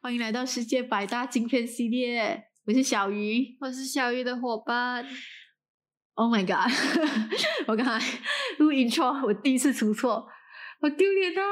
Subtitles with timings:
[0.00, 5.04] 欢迎来到世界百大晶片系列，我是小鱼，我是小鱼的伙伴。
[6.14, 6.70] Oh my god！
[7.66, 8.00] 我刚才
[8.58, 10.26] 录音错，我第一次出错，
[10.80, 11.42] 好丢脸啊！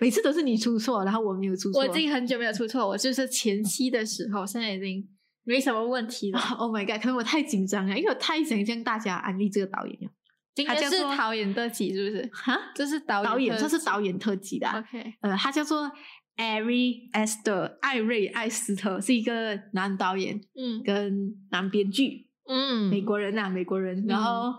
[0.00, 1.80] 每次都是你出错，然后我没有出错。
[1.80, 5.08] 我已经很久没有出错，我就是前期的时候，现在已经
[5.44, 6.40] 没什么问题了。
[6.58, 7.00] Oh my god！
[7.00, 10.10] 可能我太紧张了，因为我太想向大家安利这个导演了。
[10.56, 12.30] 今天是导演特辑，是不是？
[12.32, 14.66] 哈，这是导导演，这是导演特辑的。
[14.68, 15.88] OK，呃，他叫做。
[16.36, 16.74] 艾瑞·
[17.12, 24.04] 艾斯特，艾瑞·艾斯特是一个男导演，嗯，跟男编剧，嗯，美国人呐，美国人。
[24.06, 24.52] 然后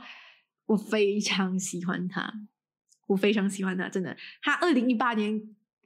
[0.66, 2.34] 我非常喜欢他，
[3.06, 4.18] 我非常喜欢他，真的。
[4.42, 5.40] 他二零一八年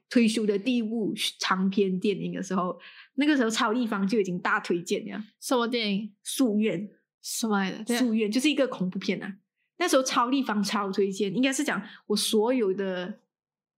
[0.09, 2.79] 推出的第一部长篇电影的时候，
[3.15, 5.21] 那个时候超立方就已经大推荐了。
[5.41, 6.13] 什么电影？
[6.23, 6.89] 夙愿，
[7.21, 7.83] 什么的？
[7.83, 9.35] 夙愿就是一个恐怖片啊。
[9.81, 13.19] 那时候超立方超推荐，应该是讲我所有的。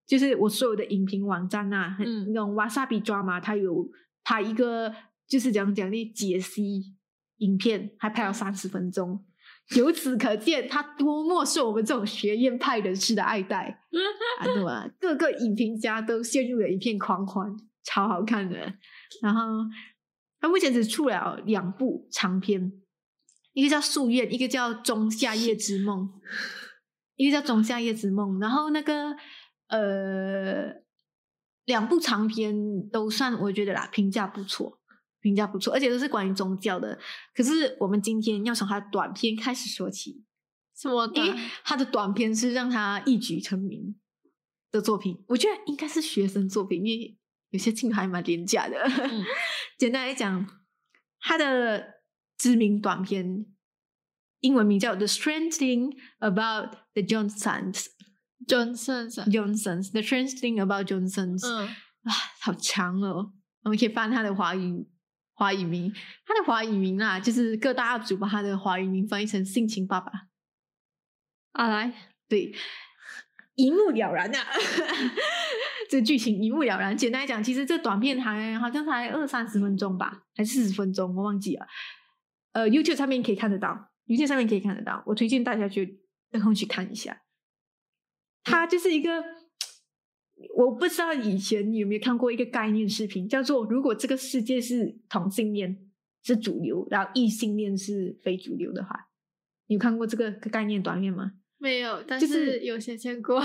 [0.05, 1.95] 就是我所有的影评网站呐，
[2.27, 3.89] 那种瓦萨比抓嘛，他有
[4.21, 4.93] 拍一个
[5.25, 6.93] 就是讲讲的解析
[7.37, 9.23] 影片，还拍了三十分钟。
[9.77, 13.79] 由此可见，他多么受我们这种学院派人士的爱戴
[14.39, 14.91] 啊，对吧？
[14.99, 18.73] 各个影评家都陷入了一片狂欢，超好看的。
[19.21, 19.41] 然后
[20.41, 22.73] 他目前只出了两部长片，
[23.53, 26.07] 一个叫《夙愿》，一个叫《仲夏夜之梦》，
[27.15, 28.37] 一个叫《仲夏夜之梦》。
[28.41, 29.15] 然后那个。
[29.69, 30.71] 呃，
[31.65, 34.79] 两部长篇都算我觉得啦，评价不错，
[35.19, 36.99] 评价不错，而且都是关于宗教的。
[37.33, 40.23] 可是我们今天要从他的短篇开始说起，
[40.77, 41.09] 什么？
[41.15, 43.95] 因为他的短篇是让他一举成名
[44.69, 47.17] 的作品，我觉得应该是学生作品，因为
[47.49, 48.77] 有些镜头还蛮廉价的。
[49.79, 50.45] 简单来讲，
[51.19, 51.92] 他的
[52.43, 53.45] 知名短片
[54.41, 57.85] 英文名叫《The Strange Thing About the Johnsons》。
[58.45, 61.67] Johnsons，Johnsons，The strange thing about Johnsons，嗯，
[62.03, 62.11] 啊，
[62.41, 63.31] 好长哦。
[63.61, 64.85] 我们可以翻他的华语
[65.33, 65.93] 华语名，
[66.25, 70.11] 他的华语名啊，就是各大 UP 主把他的华语名翻译成“性情爸爸”。
[71.53, 71.93] 啊，来，
[72.27, 72.53] 对，
[73.55, 74.39] 一目了然呐。
[75.89, 76.97] 这剧情一目了然。
[76.97, 81.65] 简单来讲，其实这短片还好像才二三十分钟吧，还是四十分钟，我忘记了。
[82.53, 85.03] 呃，YouTube 上面可以看得到，YouTube 上面可以看得到。
[85.05, 87.21] 我推荐大家去有空去看一下。
[88.43, 89.23] 它就是一个，
[90.55, 95.77] 我不知道以前你有没有看过一个概念视频，叫做“如果这个世界是同性恋
[96.23, 99.07] 是主流，然后异性恋是非主流的话”，
[99.67, 101.31] 你有看过这个概念短片吗？
[101.57, 103.41] 没有，但是有想象过，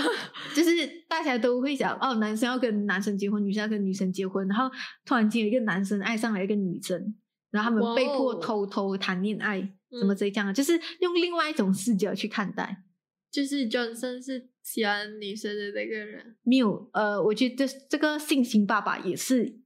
[0.53, 4.69] 就是大家都会想哦，男生要跟男生结婚，女生要跟女生结婚，然后
[5.05, 7.15] 突然间有一个男生爱上了一个女生，
[7.51, 9.61] 然后他们被迫偷偷谈恋爱，
[9.99, 10.53] 怎么这样？
[10.53, 12.83] 就是用另外一种视角去看待。
[13.31, 19.59] 就是 Johnson 是喜欢女生的那个人，没有呃，我觉得这个性情爸爸也是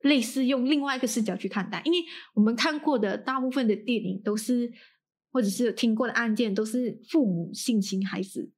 [0.00, 1.98] 类似用另外一个视角去看待，因为
[2.34, 4.72] 我们看过的大部分的电影都是，
[5.30, 8.50] 或者是听过的案件都是父母性侵孩子，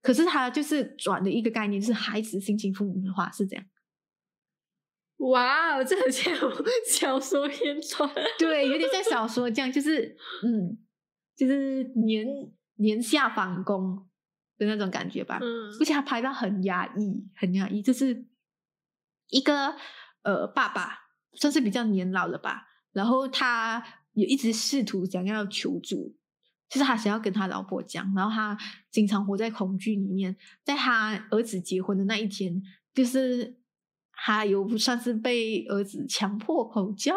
[0.00, 3.64] 可是他就是转的一个概念是孩子性侵父母的话是这样。
[5.28, 6.34] 哇哦，这很像
[6.88, 10.78] 小说片段，对，有点像小说这样，就是嗯，
[11.36, 12.26] 就是年。
[12.82, 14.08] 年下反攻
[14.56, 18.24] 的那种感觉吧，嗯，而且他拍到很压抑，很压抑，就是
[19.28, 19.76] 一个
[20.22, 20.98] 呃爸爸，
[21.34, 26.16] 算是比较年老了吧，然后他也一直试图想要求助，
[26.70, 28.56] 就是他想要跟他老婆讲，然后他
[28.90, 32.62] 经常活在恐惧里面，在他儿子结婚的那一天，
[32.94, 33.59] 就是
[34.22, 37.14] 他有算是被儿子强迫口交，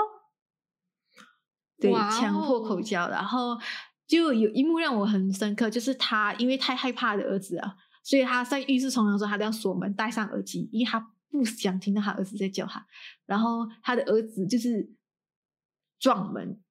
[1.80, 3.58] 对，强迫口交，然后。
[4.06, 11.00] 就有一幕让我很深刻，就是他因为太害怕的儿子啊，所以他在浴室冲凉的时候，他都要锁门、戴上耳机，因为他
[11.32, 12.86] 不想听到他儿子在叫他。
[13.26, 14.94] 然后他的儿子就是
[16.00, 16.62] 撞门，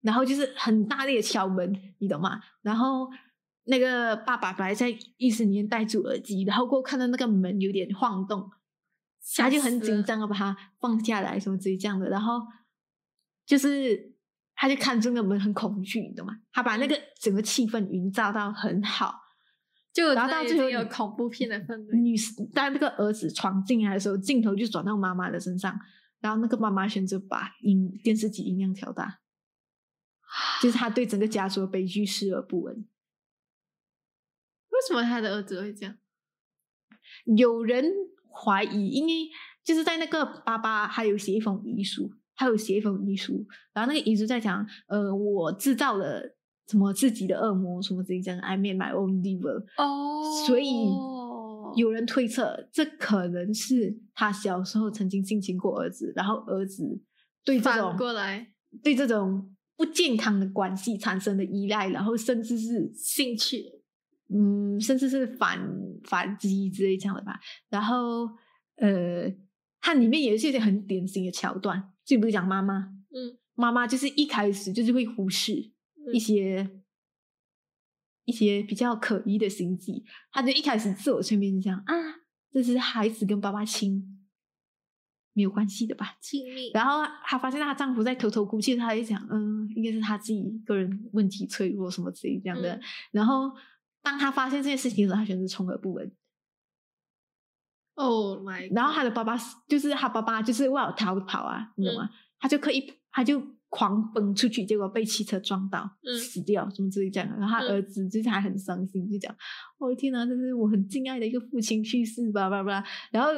[0.00, 2.40] 然后就是很大力的敲门，你懂吗？
[2.62, 3.10] 然后
[3.64, 8.50] 那个爸爸本来在浴室里面戴住耳机，然后过看到那个门有点晃动，
[9.36, 12.40] 他就很紧张的把它放下来，什么之类这样的，然后
[13.44, 14.14] 就是。
[14.58, 16.32] 他就看中那门很恐惧，你懂吗？
[16.50, 19.14] 他把那个整个气氛营造到很好，
[19.92, 21.98] 就然后到最后有恐怖片的氛围。
[21.98, 22.16] 女
[22.54, 25.78] 当那个儿子闯进来的时候，镜头就转到妈妈的身上，
[26.20, 29.20] 然后那个妈妈选择把音电视机音量调大，
[30.62, 32.74] 就是他对整个家族的悲剧视而不闻。
[34.70, 35.98] 为什么他的儿子会这样？
[37.36, 37.84] 有人
[38.44, 39.12] 怀疑，因为
[39.64, 42.10] 就是在那个爸爸还有写一封遗书。
[42.38, 46.20] 还有写一封遗书，然后那个遗书在讲，呃，我制造了
[46.68, 49.64] 什么自己的恶魔，什么自己讲，I made my own devil。
[49.78, 50.68] 哦，所以
[51.76, 57.00] 有人推测，这可能是他小时候曾经性侵过儿子，然后儿子
[57.42, 58.48] 对这反种过来
[58.82, 63.64] 对这种不健康的关系产生的依赖，然后甚至是兴趣，
[64.28, 65.60] 嗯，甚至是反
[66.04, 67.38] 反击之类这样的吧。
[67.68, 68.28] 然后
[68.76, 69.32] 呃，
[69.80, 75.52] 它里面也是一些很典型的桥段，就比如讲妈妈，嗯妈妈就是一开始就是会忽视
[76.12, 76.70] 一嗯些、
[78.24, 81.94] 一些比较可疑的行迹，她就一开始自我催眠讲啊，
[82.52, 84.26] 这是孩子跟爸爸亲
[85.32, 86.16] 没有关系的吧。
[86.20, 92.74] 亲密，然后她发现她丈夫在偷偷哭泣，她就讲，嗯，应该是她自己个人问题脆弱什么之类这样的。
[92.74, 92.80] 嗯
[93.12, 93.50] 然后
[94.06, 96.12] 当他发现这件事情的时候，他选择充耳不闻。
[97.94, 99.36] Oh my，然后他的爸爸
[99.66, 102.08] 就是他爸爸就是为了逃跑啊，你懂吗？
[102.38, 107.28] 他就刻意他就狂奔出去，结果被汽车撞到，嗯死掉，什么之类这样。
[107.36, 109.34] 然后他嗯儿子就是还很伤心，就讲
[109.78, 113.30] ：“我、的天哪，这是我很敬爱的一个父亲去世吧吧吧。”然后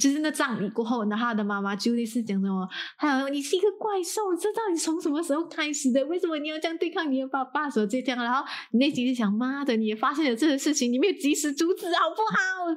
[0.00, 2.68] 就是那葬礼过后，然后他的妈妈就类似讲什么
[2.98, 6.04] ：“还有你是一个怪兽，这到底从什么时候开始的？
[6.06, 12.76] 为什么你要这样对抗你的爸爸？”什么这样，然后你内心就想：“妈的，你也发现了这个事情，你没有及时阻止，好不好？”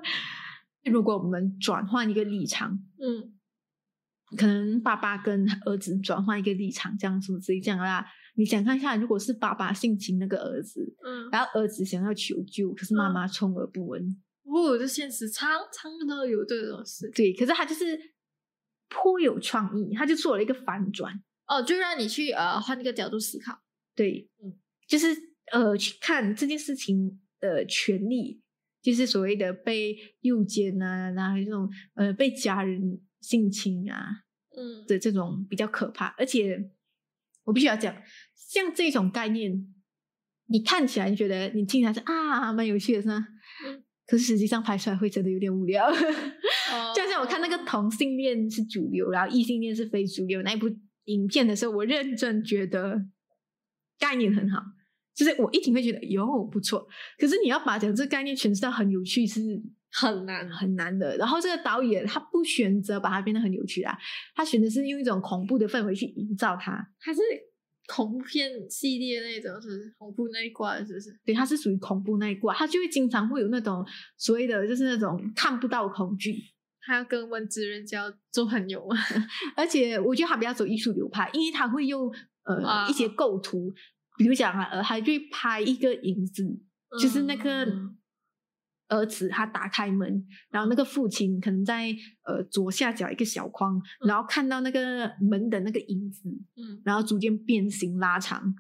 [0.92, 3.34] 如果我们转换一个立场，嗯
[4.38, 8.06] 可能爸爸跟儿子转换一个立场，这样什么之类这样啦。
[8.36, 14.16] 你想看一下，如果是爸爸性侵那个儿子，嗯，然后儿子想要求救，可是妈妈充耳不闻，
[14.52, 18.00] 哦，这现实常常都有这种事，对，可是他就是
[18.90, 21.14] 颇有创意，他就做了一个反转，
[21.48, 23.62] 哦，就让你去呃换一个角度思考，
[23.96, 24.58] 对，嗯，
[24.88, 25.16] 就是
[25.52, 28.42] 呃去看这件事情的权利，
[28.82, 34.24] 就是所谓的被诱奸啊，然后这种呃被家人性侵啊，
[34.58, 36.72] 嗯的这种比较可怕，而且
[37.44, 37.96] 我必须要讲，
[38.36, 39.68] 像这种概念，
[40.48, 43.28] 你看起来觉得你听起来是啊蛮有趣的是吗？
[43.66, 45.86] 嗯可是实际上拍出来会真的有点无聊。
[45.88, 45.94] 哦
[46.96, 50.68] 就像我看那个同性恋是主流，然后异性恋是非主流那一部
[51.06, 53.00] 影片的时候，我认真觉得
[54.00, 54.62] 概念很好，
[55.16, 56.88] 就是我一听会觉得哟不错。
[57.18, 59.40] 可是你要把讲这个概念诠释到很有趣是
[59.92, 61.16] 很难，很难的。
[61.18, 63.98] 然后这个导演他不选择把它变得很有趣啊，
[64.36, 66.74] 他选择是用一种恐怖的氛围去营造它。
[67.00, 67.20] 还是
[67.92, 71.20] 恐怖片系列那种，是恐怖那一挂的，是不是？
[71.26, 73.84] 对，它是属于恐怖那一挂，它就会经常会有那种
[74.16, 76.40] 所谓的就是那种看不到恐惧，
[76.82, 78.96] 他要跟温子仁交做朋友吗？
[79.58, 82.14] 而且我觉得他比较走艺术流派，因为他会用
[82.44, 83.74] 呃、啊一些构图，
[84.18, 86.44] 比如讲啊，呃，还会拍一个影子，
[87.02, 87.98] 就是那个嗯
[88.90, 91.96] 儿子他打开门，然后那个父亲可能在
[92.26, 96.82] 呃左下角一个小框，然后看到那个门的那个影子，嗯。
[96.84, 98.54] 然后逐渐变形拉长。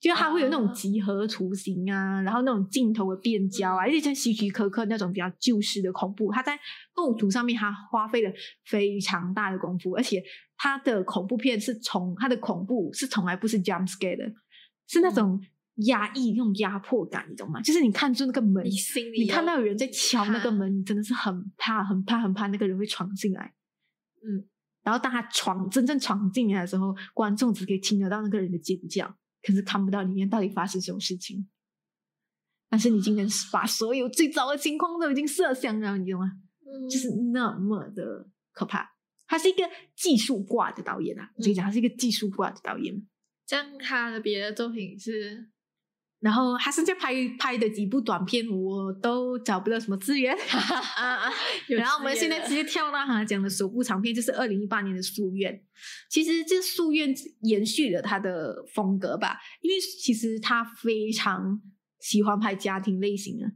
[0.00, 6.56] 就它会有那种啊几何图形啊，然后那种镜头的变焦啊，而且像希区柯克那种比较旧式的恐怖，他在
[6.94, 8.32] 构图上面他花费了
[8.64, 10.22] 非常大的功夫，而且
[10.56, 14.32] 他的恐怖片是从他的恐怖是从来不是 jump scare 的，
[14.86, 15.42] 是那种
[15.86, 17.60] 压抑、那种压迫感，你懂吗？
[17.62, 23.54] 就是你看住那个门你，心里你看到有人在敲那个门，你真的是很怕、很怕、很怕那个人会闯进来。
[24.22, 24.44] 嗯，
[24.82, 31.48] 然后当他闯真正闯进来的时候，观众只可以听得到那个人的尖叫，可是看不到里面到底发生什么事情。
[32.68, 36.32] 但是你已经能把所有最糟的情况都已经设想了，你懂吗？
[36.66, 38.94] 嗯就是那么的可怕。
[39.26, 39.62] 他是一个
[39.94, 43.06] 技术挂的导演啊，我跟你讲，他是一个技术挂的导演。
[43.46, 45.48] 这样他的别的作品是
[46.20, 50.34] 然后他现在拍拍的几部短片，我都找不到什么资源。
[50.34, 50.58] 啊
[51.26, 51.32] 啊
[51.68, 55.52] 有然后我们现在直接跳到他讲的首部长片，就是二零一八年的《夙愿》。
[56.10, 61.60] 其实这《夙愿》延续了他的风格吧，因为其实他非常
[62.00, 63.46] 喜欢拍家庭类型的，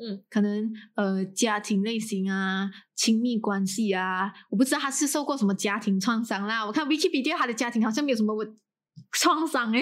[0.00, 6.66] 嗯，可能呃家庭类型啊、亲密关系啊，我不知道他是受过什么家庭创伤啦。
[6.66, 8.44] 我看 Wikipedia 他的家庭好像没有什么我
[9.12, 9.80] 创伤诶，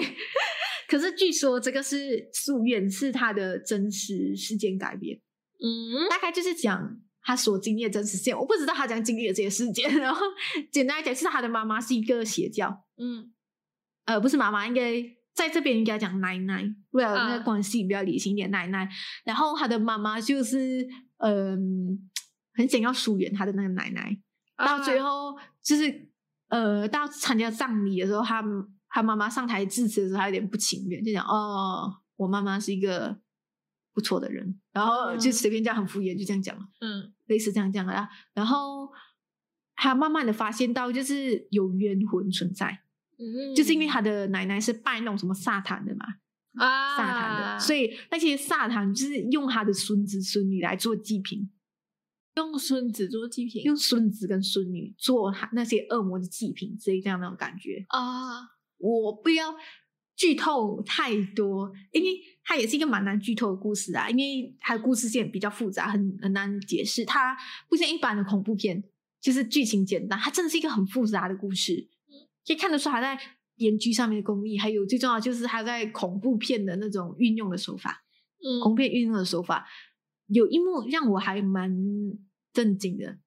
[0.87, 1.95] 可是据说这个是
[2.31, 5.19] 《夙愿》是他的真实事件改编。
[5.61, 8.37] 嗯大概就是讲他所经历的真实事件。
[8.37, 10.21] 我不知道他讲经历的这些事件，然后
[10.71, 13.33] 简单来讲，就是他的妈妈是一个邪教，嗯
[14.05, 15.03] 呃，不是妈妈，应该
[15.33, 18.87] 在这边应该讲奶奶，为了那啊个关系比较理性一点，奶奶。
[19.25, 22.09] 然后他的妈妈就是嗯、
[22.53, 24.17] 很想要疏远他的那个奶奶，
[24.55, 26.09] 到最后后就是
[26.49, 28.41] 呃，到参加葬礼的时候，他
[28.97, 33.15] 他妈妈上台致辞的时候，他有点不情愿，就讲哦，我妈妈是一个
[33.93, 36.67] 不错的人，然后就嗯随便这样很敷衍，就这样讲了。
[36.81, 38.09] 嗯类似这样这样的啦。
[38.33, 38.91] 然后
[39.75, 42.81] 他慢慢的发现到，就是有冤魂存在，
[43.19, 46.05] 嗯，就是因为他的奶奶是拜那种什么萨坦的嘛，
[46.55, 51.51] 啊萨坦的，所以那些萨坦就是用他的孙子孙女来做祭品，
[52.37, 57.85] 用孙子做祭品，用孙子跟孙女做那些恶魔的祭品所以这样那种感觉。
[57.89, 59.55] 啊，我不要
[60.15, 67.05] 剧透太多，因为它也是一个蛮难剧透的故事啊，因为它的故事线比较复杂，很很难解释。
[67.05, 67.37] 它
[67.69, 68.83] 不像一般的恐怖片，
[69.21, 71.87] 就是剧情简单，它真的是一个很复杂的故事，
[72.45, 73.19] 可以看得出他在
[73.55, 78.03] 编剧上面的功力，还有最重要就是它在恐怖片的那种运用的手法，
[78.43, 79.67] 嗯恐怖片运用的手法，
[80.27, 81.71] 有一幕让我还蛮
[82.53, 83.17] 震惊的，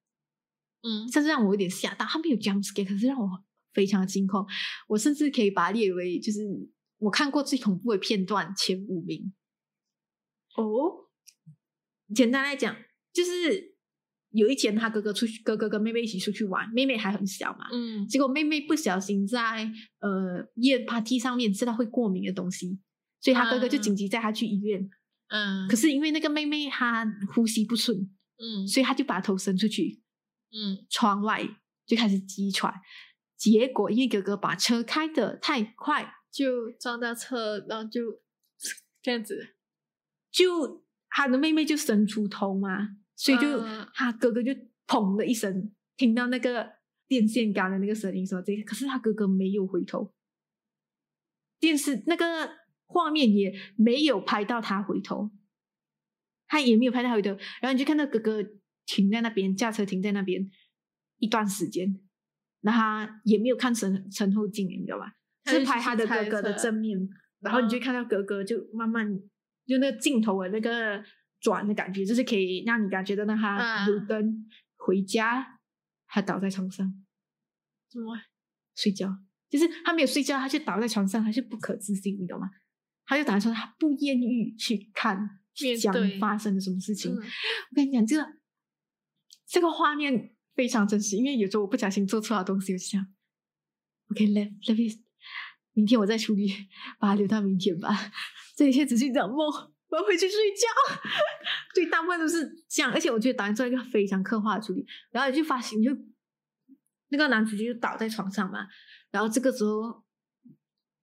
[0.83, 2.05] 嗯甚至让我有点吓到。
[2.05, 3.43] 他没有 jump scare，可是让我
[3.73, 4.45] 非常的惊恐。
[4.87, 6.39] 我甚至可以把它列为就是
[6.99, 9.33] 我看过最恐怖的片段前五名。
[10.55, 11.09] 哦，
[12.13, 12.75] 简单来讲，
[13.13, 13.75] 就是
[14.31, 22.77] 有一天他哥哥出去，哥哥跟妹妹一起出去玩，妹妹还很小嘛，嗯结果妹妹不小心在呃夜 party 上面吃到会过敏的东西，
[23.21, 24.89] 所以他哥哥就啊紧急带她去医院。
[25.29, 27.97] 嗯，可是因为那个妹妹她呼吸不顺，
[28.37, 30.01] 嗯所以他就把头伸出去，
[30.51, 31.47] 嗯窗外
[31.85, 32.73] 就开始急喘。
[33.41, 38.21] 结果因为哥哥把车开的太快，就撞到车，然后就
[39.01, 39.55] 这样子，
[40.29, 43.89] 就他的妹妹就伸出头嘛，所以就、嗯。
[43.95, 44.51] 他哥哥就
[44.85, 46.73] 砰的一声，听到那个
[47.07, 50.13] 电线杆的那个声音说这个，可是他哥哥没有回头，
[51.59, 52.47] 电视那个
[52.85, 55.31] 画面也没有拍到他回头，
[56.45, 58.43] 他也没有拍到他回头，然后你就看到哥哥
[58.85, 60.47] 停在那边，驾车停在那边
[61.17, 61.99] 一段时间，
[62.61, 65.13] 那他也没有看身身后镜，你知道吧？
[65.43, 66.97] 他是拍他的哥哥的正面，
[67.39, 69.07] 然后你就嗯看到哥哥就慢慢
[69.65, 71.03] 就那个镜头的那个
[71.39, 74.45] 转的感觉，就是可以让你感觉到那他啊路灯
[74.77, 75.59] 回家，
[76.07, 76.93] 他倒在床上
[77.89, 78.15] 怎么？
[78.75, 79.09] 睡觉，
[79.49, 82.49] 就是他没有睡觉，他就倒在床上，他就不可置信，你懂吗？
[83.05, 85.17] 他就打算他不愿意去看
[85.81, 87.11] 讲面对发生了什么事情。
[87.13, 88.33] 嗯我跟你讲，这个
[89.45, 93.03] 这个画面非常真实，因为有时候我不小心做错了东西，我就想
[94.11, 95.01] ，OK，let let me，
[95.73, 96.53] 明天我再处理，
[96.99, 97.89] 把它留到明天吧。
[98.55, 100.67] 这一切只是一场梦，我要回去睡觉。
[101.73, 105.89] 对，大部分都是这样，而且我觉得导演做一个非常刻画的处理，然后你就发现，就
[107.09, 108.67] 那个男主角就倒在床上嘛，
[109.09, 110.03] 然后这个时候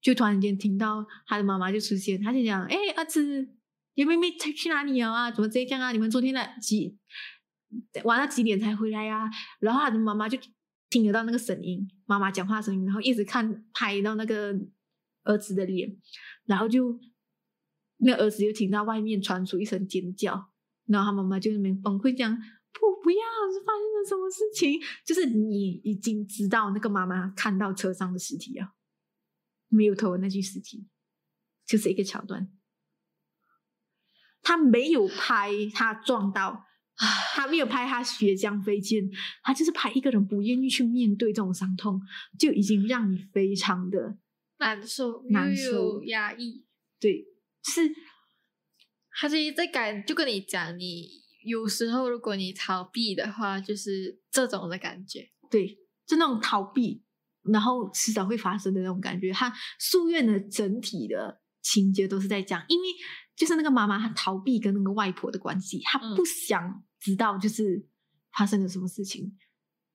[0.01, 3.49] 就突然间听到他的妈妈就出现，他就讲：“哎，儿子，
[3.95, 5.33] 你妹妹去哪里了啊？
[5.33, 5.91] 怎么这样啊？
[5.91, 6.97] 你们昨天的几
[8.05, 9.29] 玩到几点才回来啊？”
[9.61, 10.39] 然后他的妈妈就
[10.91, 14.55] 听得到那个声音，妈妈讲话声音，然后一直看拍到那个
[15.25, 15.97] 儿子的脸，
[16.45, 16.99] 然后就
[17.99, 20.51] 那儿子就听到外面传出一声尖叫，
[20.87, 22.39] 然后他妈妈就那边崩溃讲。
[22.71, 23.17] 不，不要！
[23.51, 24.81] 是发生了什么事情？
[25.05, 28.75] 就是你已经知道那个妈妈看到车上的尸体啊，
[29.69, 30.87] 没有头的那具尸体，
[31.67, 32.53] 就是一个桥段。
[34.43, 36.67] 他没有拍他撞到，
[37.35, 39.09] 他没有拍他血浆飞溅，
[39.43, 42.01] 他就是拍一个人不愿意去面对这种伤痛，
[42.39, 44.19] 就已经让你非常的
[44.59, 46.65] 难受，难受压抑。
[46.99, 47.23] 对，
[47.63, 47.95] 就是
[49.13, 51.09] 他是在感，就跟你讲，你
[51.45, 55.31] 有时候如果你逃避的话，就是这种的感觉。
[55.49, 57.05] 对，就那种逃避，
[57.45, 59.31] 然后迟早会发生的那种感觉。
[59.33, 59.49] 他
[59.81, 62.89] 夙愿的整体的情节都是在讲，因为
[63.39, 67.87] 就是那个妈妈她逃避跟那个外婆的关系，她嗯不想知道就是
[68.37, 69.39] 发生了什么事情，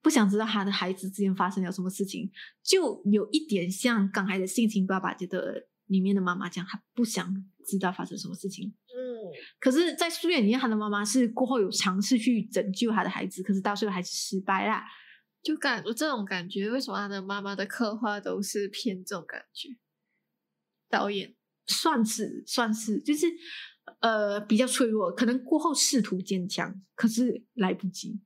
[0.00, 2.32] 不想知道她的孩子之间发生了什么事情，
[2.62, 8.74] 就有一点像刚才的性情爸爸的里面的妈妈讲，她不想知道发生什么事情。
[8.86, 8.96] 嗯，
[9.58, 14.84] 可是，在书院里面，他的妈妈是过后有尝试去拯救他的孩子，可是到最后还是失败啦。
[15.42, 19.76] 就感我这种感觉，为什么他的妈妈的刻画都是偏这种感觉？
[20.88, 21.34] 导演，
[21.66, 23.26] 算是算是，就是
[24.00, 28.20] 呃比较脆弱，可能过后试图坚强，可是来不及，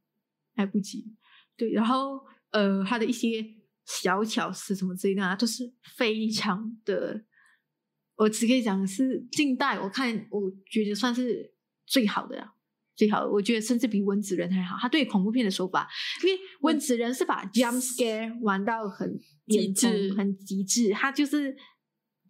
[0.54, 1.14] 来不及。
[1.57, 3.45] 对，然后呃他的一些
[3.85, 7.25] 小巧思什么之类的、啊，都是非常的，
[8.16, 11.54] 我只可以讲是近代我看我觉得算是
[11.87, 12.54] 最好的啊。
[12.97, 14.76] 最好的，我觉得甚至比温子仁还好。
[14.80, 15.88] 他对恐怖片的手法，
[16.25, 19.16] 因为温子仁是把 jump scare 玩到很
[19.47, 21.57] 极致很极致，他就是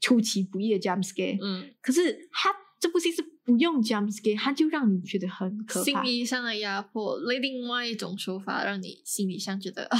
[0.01, 1.39] 出其不意的 jump scare。
[1.43, 2.51] 嗯，可是他
[2.81, 5.95] 这部戏是不用 jump scare，他就让你觉得很可心。
[6.03, 9.99] 理上的压迫，另外一种手法让你心理上觉得啊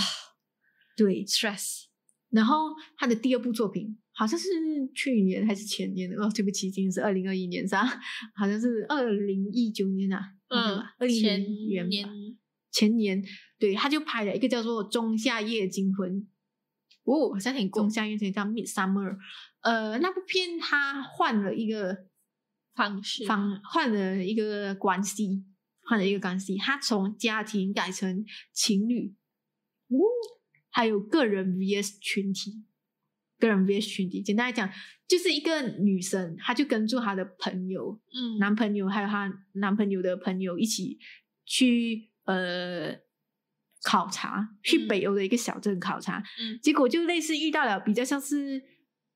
[0.97, 1.85] 对，stress。
[2.31, 4.49] 然后他的第二部作品好像是
[4.95, 7.87] 去年还是前年的哦，对不起，今年是二零二一年上，
[8.35, 12.13] 好像是二零一九年啊，嗯，二零前年年吧。
[12.71, 13.25] 前年，
[13.59, 16.21] 对，他就拍了一个叫做《仲夏夜惊魂》，
[17.05, 17.83] 哦，好像挺过。
[17.83, 19.11] 仲夏夜惊魂叫《Midsummer》，
[19.61, 22.07] 呃，那部片他换了一个
[22.75, 25.45] 方式方，换了一个关系，
[25.83, 29.15] 换了一个关系，他从家庭改成情侣，
[29.89, 29.99] 哦，
[30.71, 32.65] 还有个人 vs 群体，
[33.39, 34.23] 个人 vs 群体。
[34.23, 34.71] 简单来讲，
[35.09, 40.99] 就是一个女生，她就跟住她的朋友、嗯男朋友，还有她男朋友的朋友一起
[41.45, 42.95] 去呃
[43.83, 46.23] 考察，去嗯北欧的一个小镇考察。
[46.39, 48.63] 嗯结果就类似遇到了比较像是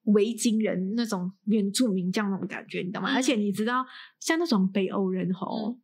[0.05, 3.13] 维京人那种原住民这样那种感觉，你懂吗？
[3.13, 3.87] 嗯而且你知道，
[4.21, 5.81] 像那种北欧人吼，嗯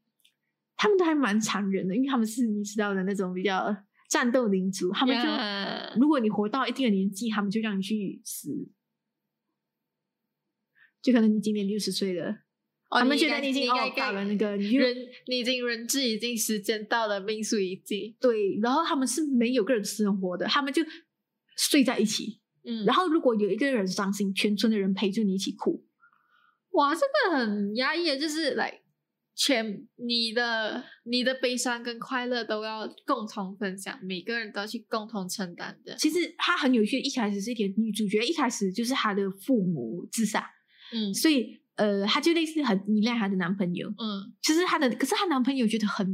[0.77, 3.77] 他们都还蛮残忍的，因为他们是你知道的那种比较
[4.09, 8.71] 战斗民族，他们就如果你活到一定的年纪，他们就让你去死。
[11.03, 12.31] 就可能你今年六十岁了，
[12.91, 14.97] 哦他们觉得你已经应该哦到了那个，你人，
[15.29, 18.17] 你已经人质已经，时间到了，命数已尽。
[18.21, 20.83] 对，然后他们是没有个人生活的，他们就
[21.57, 22.41] 睡在一起。
[22.69, 25.87] 嗯然后如果有一个人伤心，全村的人陪着你一起哭。
[26.73, 28.83] 哇，这个很压抑的，就是来
[29.35, 35.97] 全你的你的悲伤跟快乐都要共同分享，每个人都要去共同承担的。
[35.97, 40.49] 其实他很有趣，一开始是一点女主角一开始就是她的父母自杀，
[40.93, 46.07] 嗯所以呃，她就类似很依赖她的男朋友，嗯就是她的，可是她男朋友觉得很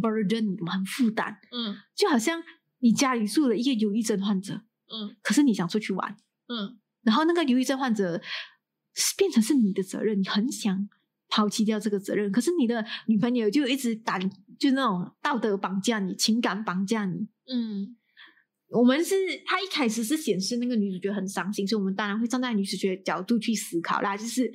[0.00, 2.42] burden，很负担，嗯就好像
[2.80, 6.16] 你家里住了一个忧郁症患者，嗯可是你想出去玩，
[6.48, 8.20] 嗯然后那个忧郁症患者
[8.94, 10.88] 是变成是你的责任，你很想
[11.28, 17.28] 抛弃掉这个责任，可是你的女朋友就一直打，就那种道德绑架你，情感绑架你。
[17.52, 17.96] 嗯
[18.68, 19.14] 我们是，
[19.44, 24.16] 他一开始是显示那个女主角很伤心，所以我们当然会站在女主角的角度去思考啦。
[24.16, 24.52] 就是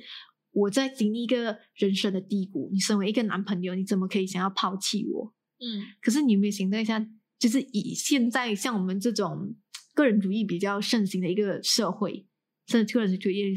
[0.50, 5.32] 我在经历一个人生的低谷，你身为一个男朋友，你怎么可以想要抛弃我？
[5.64, 7.02] 嗯可是你有没有想到一下，
[7.38, 9.56] 就是以现在像我们这种
[9.94, 12.26] 个人主义比较盛行的一个社会，
[12.66, 13.54] 甚至个人主义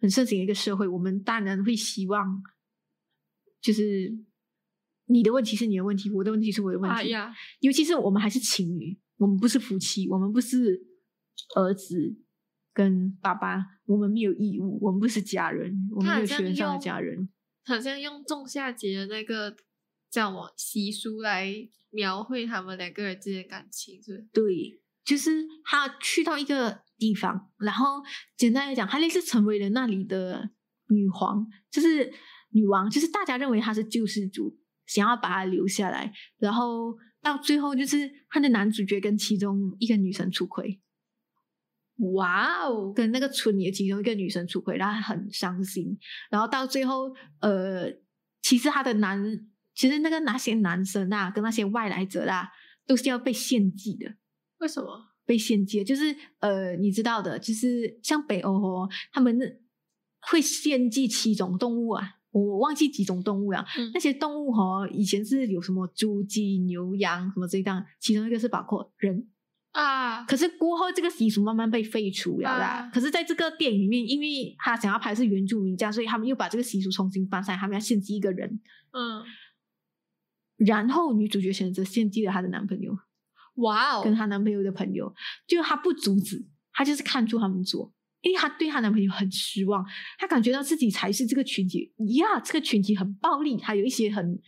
[0.00, 2.42] 很盛行的一个社会，我们当然会希望，
[3.60, 4.16] 就是
[5.06, 6.96] 你的问题是你的问题，我的问题是我的问题。
[6.96, 10.80] 啊呀，尤其是我们还是情侣，我们不是夫妻，我们不是
[11.56, 12.16] 儿子
[12.72, 17.28] 跟爸爸，我们没有义务，我们不是家人，我们没有血缘上的家人。
[17.66, 19.54] 好像用仲夏节的那个
[20.10, 21.54] 叫什么习俗来
[21.90, 24.28] 描绘他们两个人之间的感情，是不是？
[24.32, 28.02] 对，就是他去到一个地方，然后
[28.36, 30.50] 简单来讲，他类似成为了那里的
[30.88, 32.12] 女皇，就是
[32.50, 40.80] 女王，就是大家认为她是救世主，想要把她留下来，然后到最后就是他的男主角跟其中一个女生出轨，
[42.14, 45.98] 哇哦，跟那个村里的其中一个女生出轨，然后他很伤心，
[46.30, 47.90] 然后到最后，呃，
[48.42, 49.22] 其实他的男，
[49.74, 52.48] 其实那个那些男生啊，跟那些外来者啊、
[52.86, 54.16] 都是要被献祭的。
[54.60, 55.08] 为什么？
[55.26, 59.46] 被献祭，就是呃，你知道的，就是像北欧哦，他们那
[60.22, 63.64] 会献祭七种动物啊，我忘记几种动物了。
[63.78, 69.28] 嗯那些动物哦，以前是有什么猪、鸡、牛、羊什么这一档，其中一个是包括人。
[69.70, 72.66] 啊，可是过后这个习俗慢慢被废除了啦。
[72.66, 78.60] 啊可是在这个电影里面，因为他想要拍是原住民家，所以他们又把这个习俗重新搬上来，他们要献祭一个人。
[78.90, 79.22] 嗯，
[80.56, 82.98] 然后女主角选择献祭了她的男朋友。
[83.60, 85.12] 哇哦，跟她男朋友的朋友，
[85.46, 87.92] 就她不阻止，她就是看住他们做，
[88.22, 89.84] 因为她对她男朋友很失望，
[90.18, 94.40] 她感觉到自己才是这个群体呀，这个群体很暴力，还有一些很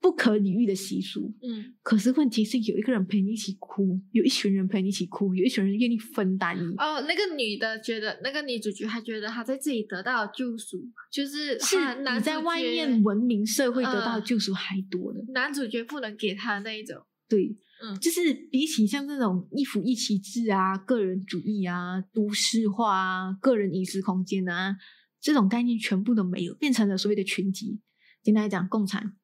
[0.00, 1.34] 不可理喻的习俗。
[1.42, 1.74] 嗯。
[1.82, 6.74] 可是问题是，有一个人陪你一起哭，有一群人陪你一起哭，有一群人愿意分担你。
[6.76, 10.78] 哦，那个女的觉得，那个女主角她觉得她在这里得到救赎，
[11.10, 24.76] 就是是你在外面文明社会得到救赎还多的，男主角不能给她那一种，对，嗯就是比起像这种一夫一妻制啊、个人主义啊、都市化啊、个人隐私空间啊
[25.20, 27.80] 这种概念全部都没有，变成了所谓的群体。
[28.22, 29.16] 简单来讲，共产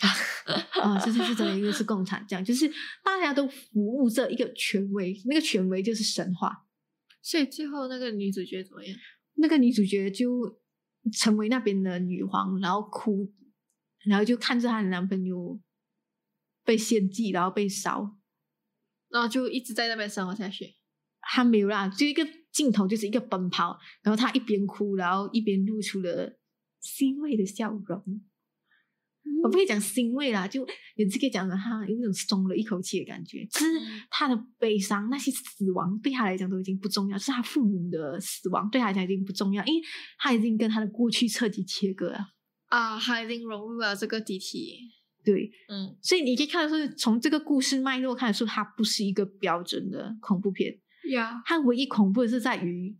[0.80, 2.68] 啊，这就是真的一个是共产，这样就是
[3.04, 6.66] 大家都服务这一个权威，那个权威就是神话。
[7.22, 8.96] 所以最后那个女主角怎么样？
[9.34, 10.58] 那个女主角就
[11.12, 13.32] 成为那边的女皇，然后哭，
[14.06, 15.60] 然后就看着她的男朋友
[16.64, 18.16] 被献祭，然后被烧。
[19.08, 20.74] 然后就一直在那边生活下去。
[21.20, 26.38] 他没有啦，就一个镜头就是一个奔跑，然后他一边哭，然后一边露出了
[26.80, 28.22] 欣慰的笑容。
[29.42, 33.46] 我不会讲欣慰啦，就也只可以讲的，她有一种松了一口气的感觉。
[33.50, 33.66] 只是
[34.10, 39.80] 他的悲伤，那些死亡对他来讲都已经不重要，是他父母的死亡对他来讲已经不重要，因为
[40.18, 42.18] 他已经跟他的过去彻底切割了。
[42.66, 44.90] 啊，他已经融入了这个集体。
[45.24, 50.78] 对，嗯所以你可以看得出，从这个故事脉络看得出，它不是一个标准的恐怖片。
[51.10, 52.96] 呀，它唯一恐怖的是在于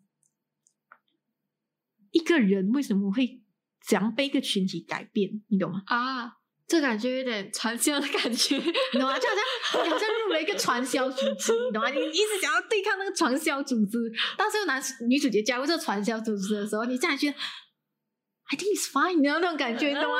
[2.10, 3.42] 一个人为什么会
[3.86, 5.82] 怎样被一个群体改变，你懂吗？
[5.86, 9.18] 啊，这感觉有点传销的感觉，你懂吗？
[9.18, 11.90] 就好像你好像入了一个传销组织，你懂吗？
[11.90, 13.98] 你一直想要对抗那个传销组织，
[14.36, 17.36] 到时候男女主角加入这个传销组织的时候，你这样觉得
[18.48, 20.18] ，I think it's fine，你知道那种感觉，你懂吗？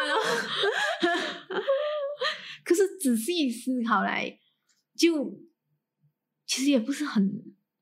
[2.70, 4.38] 可是仔细思考来，
[4.96, 5.42] 就
[6.46, 7.28] 其实也不是很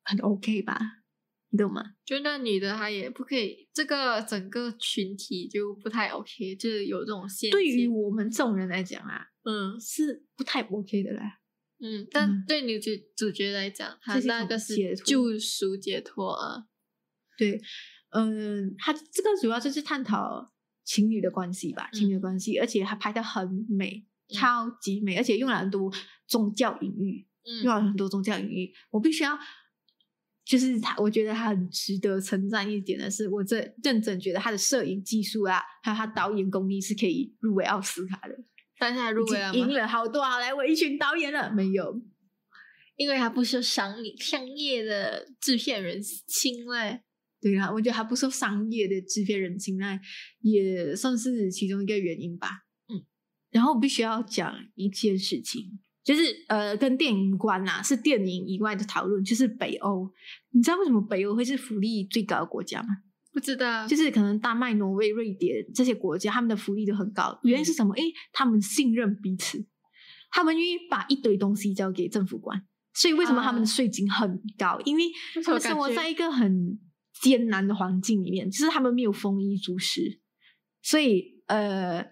[0.03, 0.81] 很 OK 吧，
[1.51, 1.83] 你懂吗？
[2.07, 7.55] 就那女的她也不可以，这个整个群体就不太 OK，就是有这种限制。
[7.55, 11.41] 对于我们这种人来讲啊，嗯是不太 OK 的啦。
[11.81, 16.65] 嗯，但嗯对女主主角来讲，她那个是解救赎解脱啊。
[17.37, 17.61] 对，
[18.13, 20.51] 嗯，他这个主要就是探讨
[20.83, 25.93] 情侣的关系吧，情侣的关系，而且他拍的很美，嗯超级美，而且用了很多
[26.27, 27.27] 宗教隐喻，
[27.65, 28.73] 用嗯了很多宗教隐喻。
[28.91, 29.39] 我必须要，
[30.45, 38.35] 就是他，我觉得他很值得称赞一点的是，我这认真觉得他的摄影技术啊，还有他导演功力是可以入围奥斯卡的，
[38.79, 39.55] 但是他入围了吗？
[39.55, 42.03] 赢了好多好莱坞一群导演了，没有。
[42.97, 47.05] 因为他不受商商业的制片人青睐。
[47.41, 50.01] 对啊，我觉得他不受商业的制片人青睐，
[50.41, 52.65] 也算是其中一个原因吧。
[53.51, 60.11] 嗯，然后我必须要讲一件事情，就是呃，跟电影无关呐、是电影以外的讨论，就是北欧。
[60.51, 62.89] 你知道为什么北欧会是福利最高的国家吗？
[63.33, 67.39] 不知道，就是可能丹麦、挪威、瑞典这些国家，他们的福利都很高。
[67.43, 67.97] 原因是什么？
[67.97, 69.65] 因为他们信任彼此，
[70.31, 72.67] 他们愿意把一堆东西交给政府管。
[72.95, 74.81] 所以为什么他们的啊税金很高？
[74.85, 75.05] 因为
[75.45, 76.81] 他们生活在一个很
[77.23, 80.21] 艰难的环境里面，就是他们没有丰衣足食，
[80.83, 82.05] 所以呃，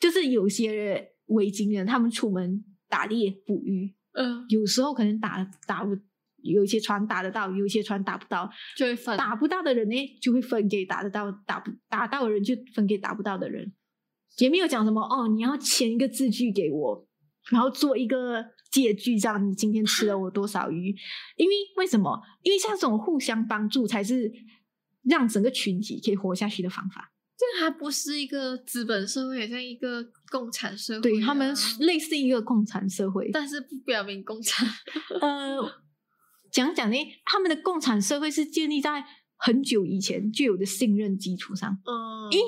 [0.00, 5.96] 就是有些维京人他们出门打猎捕鱼，嗯，有时候可能打打不，
[6.42, 13.72] 有一些船打得到，有一些船打不到，就会分打不到的人呢就会分给打得到，打不打到的人就分给打不到的人，
[14.38, 17.06] 也没有讲什么哦，你要签一个字据给我，
[17.50, 20.94] 然后做一个借据，这样你今天吃了我多少鱼？
[21.36, 22.22] 因为为什么？
[22.42, 24.32] 因为像这种互相帮助才是
[25.02, 27.12] 让整个群体可以活下去的方法。
[27.38, 31.02] 这还不是一个资本社会，像一个共产社会、啊。
[31.02, 34.66] 对他们类似一个共产社会，但是不表明共产。
[35.20, 35.56] 呃，
[36.50, 39.04] 讲讲呢，他们的共产社会是建立在
[39.36, 41.78] 很久以前就有的信任基础上。
[41.84, 42.44] 嗯，因为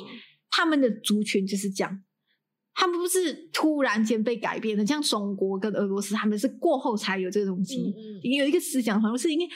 [0.51, 2.03] 他们的族群就是这样，
[2.75, 7.95] 他们不是突然间被改变的，像中国跟俄罗斯，他们是过后才有这个东西。
[7.97, 9.49] 嗯嗯有一个思想好像，是因为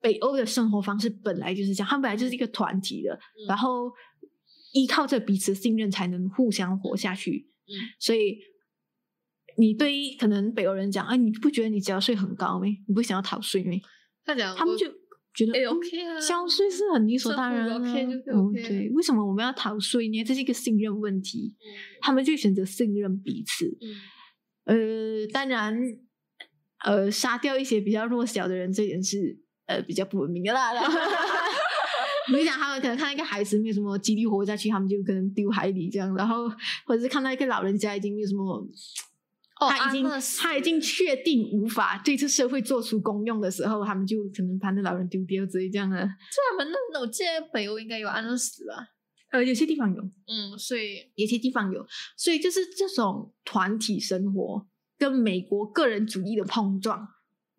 [0.00, 3.88] 北欧的生活方式本来就是这样，他们本来就是一个团体的，嗯然后
[4.72, 7.48] 依靠着彼此信任才能互相活下去。
[7.66, 8.38] 嗯所以
[9.56, 12.66] 你对于可能北欧人讲，啊，你不觉得你交税很高吗？
[12.88, 13.72] 你不想要逃税吗？
[14.24, 14.86] 他讲他们就
[15.34, 17.70] 觉得哎嗯 OK 啊，交税是很理所当然。
[17.70, 20.24] OK 就对，为什么我们要逃税呢？
[20.24, 21.54] 这是一个信任问题。
[21.58, 21.66] 嗯
[22.00, 23.66] 他们就选择信任彼此。
[23.80, 23.94] 嗯
[24.64, 25.76] 呃，当然，
[26.84, 30.72] 呃，杀掉一些比较弱小的人，这点是呃比较不文明的啦。
[32.28, 36.48] 我跟你讲，他们可能看到一个孩子没有什么几率活下去，他们就可能丢海里这样，然后
[36.86, 38.44] 或者是看到一个老人家已经没有什么，
[39.60, 40.08] 哦他已经、
[40.40, 45.96] 他已经确定无法对这社会做出功用的时候，他们就可能把那老人丢掉之类这样的。
[45.96, 48.88] 这他们那我记得北欧应该有安乐死吧？
[49.30, 54.66] 呃，有些地方有，嗯，所以有些地方有，所以就是这种团体生活
[54.98, 57.08] 跟美国个人主义的碰撞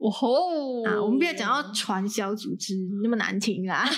[0.03, 3.95] 哦吼啊，我们不要讲到传销组织那么难听啊， 就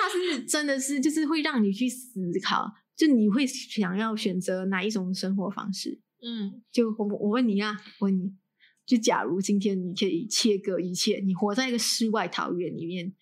[0.00, 6.00] 它是真的是就是会让你去思考，就你会想要选择哪一种生活方式？
[6.24, 8.32] 嗯就我我问你啊，我问你，
[8.86, 13.12] 就假如今天你可以切割一切，你活在一个世外桃源里面，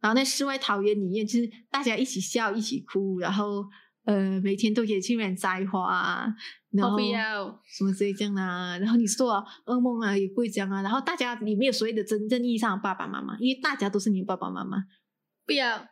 [0.00, 3.64] 然后在世外桃源里面，就是大家一起笑，一起哭，然后
[4.04, 6.34] 呃每天都可以去那边摘花啊，
[6.70, 14.84] 然我后不要，什么之类这样啊，然后你做啊噩梦啊也不会这样啊，然后大家你没有所谓的真正意义上的爸爸妈妈，因为大家都是你的爸爸妈妈，
[15.46, 15.86] 不要，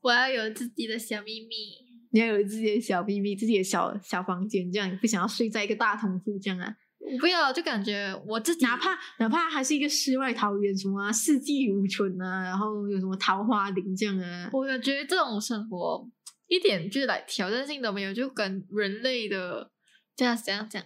[0.00, 1.84] 我要有自己的小秘密。
[2.10, 6.72] 你要有自己的小秘密，自己的小小房间，这样你不想要睡在一个大通铺这样啊。
[7.00, 16.08] 我不要，就感觉我自己哪怕哪怕还是一个世外桃源，什么、啊、四季如春啊，然后有什么桃花林这样啊，我感觉这种生活
[16.54, 19.70] 一点就是来挑战性都没有，就跟人类的
[20.14, 20.82] 这样怎样讲，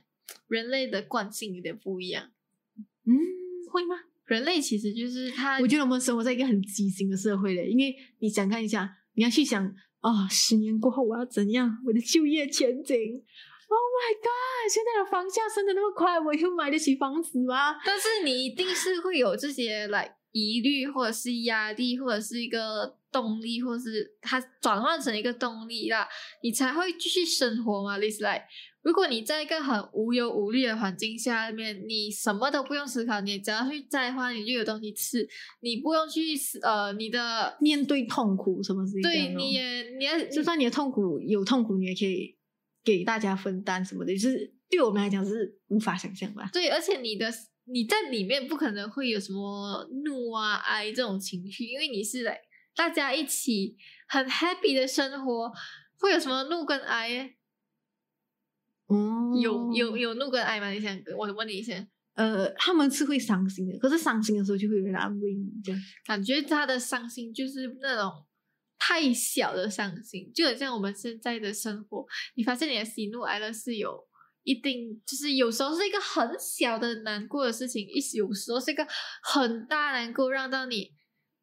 [0.48, 2.30] 人类的惯性有点不一样。
[3.04, 3.14] 嗯，
[3.70, 3.96] 会吗？
[4.26, 9.66] 人类其实就是他，我觉得我们生活在一个很畸形的社会嘞，因为你想看一下，你要去想
[10.00, 13.24] 哦，十年过后我要怎样，我的就业前景。
[13.70, 14.72] Oh my god！
[14.72, 17.74] 现在的房价升的那么快，我又买得起房子吗？
[17.84, 26.08] 但是你一定是会有这些来疑虑，或者是压力，或者是一个动力，或是它转换成一个动力啦，
[26.42, 27.98] 你才会继续生活嘛。
[27.98, 28.42] This like，
[28.82, 35.28] 如果你在一个很无忧无虑的环境下面，你什么都不用思考，你只要去摘花，你就有东西吃，
[35.60, 39.10] 你不用去思呃你的面对痛苦什么之类的。
[39.10, 42.36] 对，你也你也就算你的痛苦有痛苦，你也可以
[42.84, 46.50] 给大家分担什么的，就是对我们来讲是无法想象吧。
[46.52, 47.32] 对，而且你的
[47.70, 52.38] 你在里面不可能会有什么怒啊、哀这种情绪，因为你是来
[52.78, 55.52] 大家一起很 happy 的生活，
[55.98, 57.34] 会有什么怒跟哀？
[58.86, 60.70] 哦有有有怒跟哀吗？
[60.70, 61.74] 你想我问你一下，
[62.14, 65.80] 呃，他们是会伤心的，可是伤心的时候就会有人安慰你，这样。
[66.06, 68.24] 感觉他的伤心就是那种
[68.78, 74.06] 太小的伤心，就很像我们现在的生活，你发现你的喜怒哀乐是有
[74.44, 78.86] 一定，就是有时候是一个很小的难过的事情，一有时候是一个
[79.24, 80.94] 很大难过，让到你，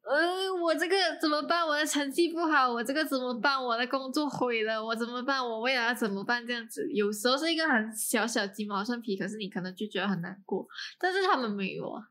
[0.08, 1.66] 呃，我这个怎么办？
[1.66, 3.62] 我的成绩不好，我这个怎么办？
[3.62, 5.44] 我的工作毁了，我怎么办？
[5.44, 6.46] 我未来要怎么办？
[6.46, 10.66] 这样子，有时候是一个很小小鸡毛蒜皮，可是你可能就觉得很难过，
[11.00, 12.02] 但是他们没有啊。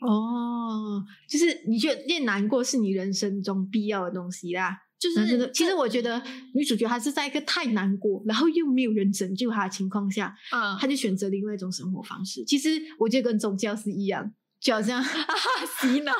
[0.00, 4.78] 哦，就是你觉得越难过是你人生中必要的东西啦。
[4.98, 6.22] 就是，其实我觉得
[6.54, 12.42] 女主角她是在一个太难过，然后又没有人拯救她的情况下，啊，她就选择另外一种生活方式。
[12.44, 15.02] 其实我觉得跟宗教是一样，就好像
[15.80, 16.12] 洗脑，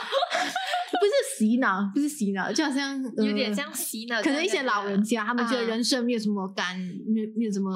[0.98, 7.70] 不是洗脑，不是洗脑，就好像、呃有点像洗脑，可能一些老人家，他们觉得啊人生没有什么感，没有没有什么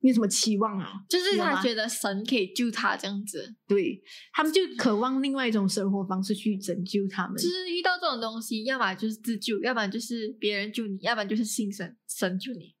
[0.00, 4.00] 没有什么期望啊，就是他觉得神可以救他这样子，对
[4.32, 7.36] 他们就渴望另外一种生活方式去拯救他们。
[7.36, 12.74] 就是遇到这种东西，要么就是自救，要不然就是别人救你，要不然就是信神，神救你。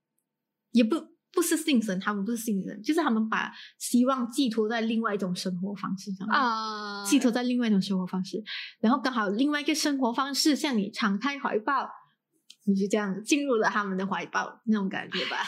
[0.72, 0.96] 也不
[1.32, 7.04] 不是信神，他们不是信神，就是他们把希望寄托在另外一种生活方式上面，啊。
[7.04, 8.42] 寄托在另外一种生活方式，
[8.80, 11.88] 然后刚好另外一个生活方式向你敞开怀抱，
[12.64, 15.38] 你就这样进入了他们的怀抱那种感觉吧。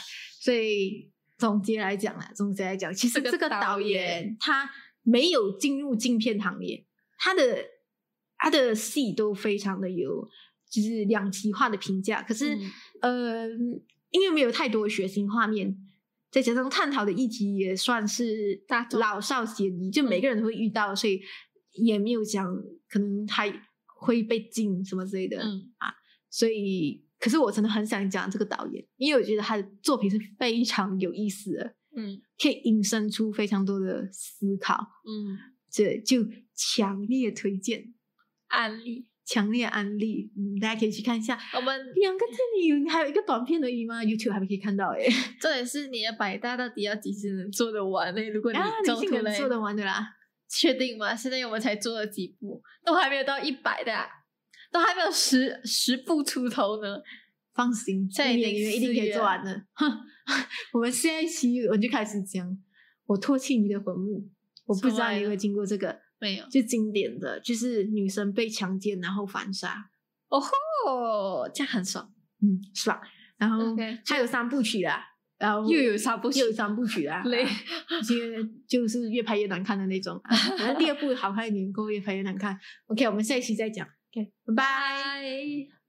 [0.41, 4.71] 所以总结来讲啊，总结来讲，其实这个这个导导演演他
[5.03, 6.87] 没有进入镜片行业，
[7.19, 7.65] 他的
[8.37, 10.29] 他的戏都非常的有
[10.71, 12.57] 就是两极化的评价，可是、
[13.03, 13.49] 呃，
[14.11, 15.77] 因为没有太多血腥画面，
[16.31, 21.21] 再加上探讨的议题也算是大众老少咸宜，就每个人都会遇到，所以
[21.73, 22.47] 也没有讲
[22.89, 23.45] 可能他
[23.87, 25.39] 会被禁什么之类的。
[25.43, 25.73] 嗯。
[25.79, 25.95] 啊。
[26.29, 32.23] 所以，可是我真的很想讲这个导演，因为我觉得他的作品是非常有意思的，嗯。
[32.41, 35.37] 可以引申出非常多的思考，嗯，
[35.71, 37.93] 这就强烈推荐，
[38.47, 41.39] 案例，强烈安利，嗯，大家可以去看一下。
[41.55, 45.05] 我们两个电影还有一个短片而已吗？YouTube 还没可以看到哎、
[45.41, 48.21] 重点是你的百大到底要几时能做得完呢？
[48.31, 50.05] 如果你啊，你中途嘞做得完的啦。
[50.49, 51.15] 确定吗？
[51.15, 54.05] 现在我们才做了几部，都还没有到一百的啊、
[54.73, 56.99] 都还没有十十部出头呢。
[57.55, 59.65] 放心，现在已经一定可以做完的。
[59.75, 59.89] 哼，
[60.75, 62.59] 我们下一期我就开始讲
[63.07, 64.29] 我唾弃你的坟墓。
[64.67, 69.91] 我不知道你有没有经过这个，没有就经典的，就是女生被强奸然后反杀，
[70.29, 72.13] 哦吼，这样很爽。
[72.43, 73.01] 嗯，爽。
[73.37, 73.75] 然后
[74.07, 75.03] 还有三部曲啦，
[75.39, 80.21] 然后又有三部曲又有三部曲啦， 累啊这个就是越拍越难看的那种。
[80.23, 82.59] 啊反正第二部好看一点，过后越拍越难看。
[82.87, 83.87] OK，我们下一期再讲。
[84.13, 84.65] OK，拜拜。
[84.65, 85.80] 拜。